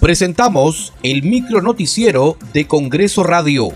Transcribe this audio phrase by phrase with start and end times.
[0.00, 3.68] Presentamos el micro noticiero de Congreso Radio.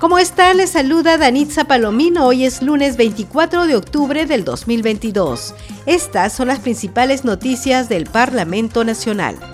[0.00, 0.56] ¿Cómo están?
[0.56, 2.26] Les saluda Danitza Palomino.
[2.26, 5.54] Hoy es lunes 24 de octubre del 2022.
[5.86, 9.51] Estas son las principales noticias del Parlamento Nacional.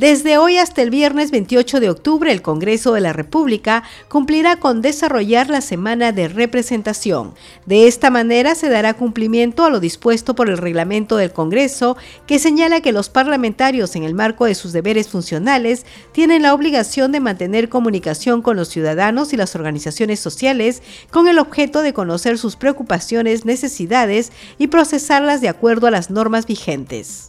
[0.00, 4.80] Desde hoy hasta el viernes 28 de octubre, el Congreso de la República cumplirá con
[4.80, 7.34] desarrollar la semana de representación.
[7.66, 12.38] De esta manera se dará cumplimiento a lo dispuesto por el reglamento del Congreso, que
[12.38, 17.20] señala que los parlamentarios, en el marco de sus deberes funcionales, tienen la obligación de
[17.20, 22.56] mantener comunicación con los ciudadanos y las organizaciones sociales con el objeto de conocer sus
[22.56, 27.28] preocupaciones, necesidades y procesarlas de acuerdo a las normas vigentes.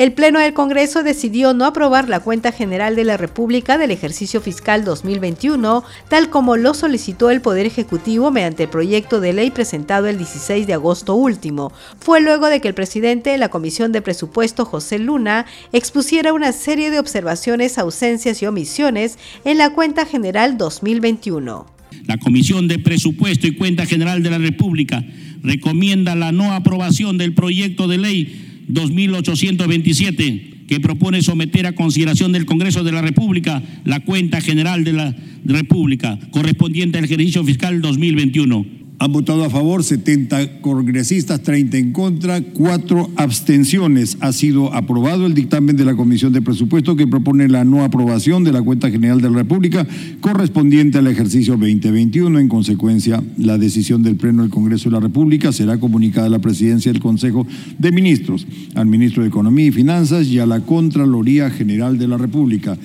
[0.00, 4.40] El Pleno del Congreso decidió no aprobar la cuenta general de la República del ejercicio
[4.40, 10.06] fiscal 2021, tal como lo solicitó el Poder Ejecutivo mediante el proyecto de ley presentado
[10.06, 11.70] el 16 de agosto último.
[11.98, 16.52] Fue luego de que el presidente de la Comisión de Presupuesto, José Luna, expusiera una
[16.52, 21.66] serie de observaciones, ausencias y omisiones en la cuenta general 2021.
[22.06, 25.04] La Comisión de Presupuesto y Cuenta General de la República
[25.42, 32.46] recomienda la no aprobación del proyecto de ley 2827, que propone someter a consideración del
[32.46, 38.79] Congreso de la República la cuenta general de la República correspondiente al ejercicio fiscal 2021
[39.00, 44.18] han votado a favor 70 congresistas, 30 en contra, 4 abstenciones.
[44.20, 48.44] Ha sido aprobado el dictamen de la Comisión de Presupuesto que propone la no aprobación
[48.44, 49.86] de la cuenta general de la República
[50.20, 52.38] correspondiente al ejercicio 2021.
[52.38, 56.38] En consecuencia, la decisión del Pleno del Congreso de la República será comunicada a la
[56.38, 57.46] Presidencia del Consejo
[57.78, 62.18] de Ministros, al Ministro de Economía y Finanzas y a la Contraloría General de la
[62.18, 62.76] República.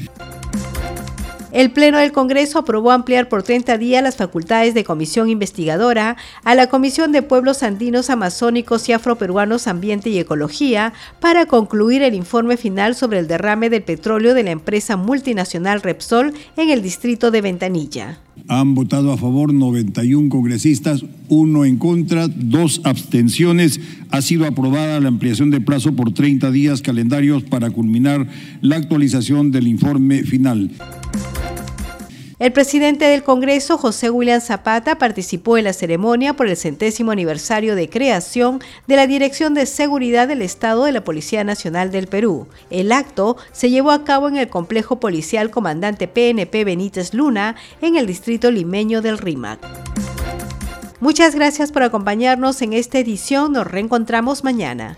[1.55, 6.53] El Pleno del Congreso aprobó ampliar por 30 días las facultades de comisión investigadora a
[6.53, 12.57] la Comisión de Pueblos Andinos, Amazónicos y Afroperuanos Ambiente y Ecología para concluir el informe
[12.57, 17.39] final sobre el derrame del petróleo de la empresa multinacional Repsol en el distrito de
[17.39, 18.19] Ventanilla.
[18.49, 23.79] Han votado a favor 91 congresistas, uno en contra, dos abstenciones.
[24.11, 28.27] Ha sido aprobada la ampliación de plazo por 30 días calendarios para culminar
[28.59, 30.69] la actualización del informe final.
[32.37, 37.75] El presidente del Congreso, José William Zapata, participó en la ceremonia por el centésimo aniversario
[37.75, 42.47] de creación de la Dirección de Seguridad del Estado de la Policía Nacional del Perú.
[42.69, 47.95] El acto se llevó a cabo en el complejo policial Comandante PNP Benítez Luna, en
[47.95, 49.59] el distrito limeño del RIMAC.
[50.99, 53.53] Muchas gracias por acompañarnos en esta edición.
[53.53, 54.97] Nos reencontramos mañana.